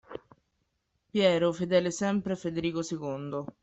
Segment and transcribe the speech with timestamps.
[1.11, 3.53] Piero fedele sempre a Federico II